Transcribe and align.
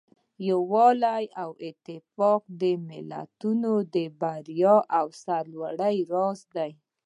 یووالی 0.49 1.25
او 1.41 1.49
اتفاق 1.69 2.41
د 2.61 2.63
ملتونو 2.89 3.71
د 3.95 3.97
بریا 4.21 4.75
او 4.97 5.05
سرلوړۍ 5.23 5.97
راز 6.13 6.39
دی. 6.55 6.71